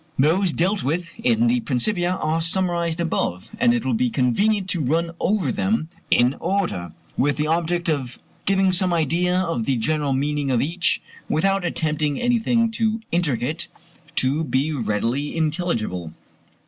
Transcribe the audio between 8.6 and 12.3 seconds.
some idea of the general meaning of each, without attempting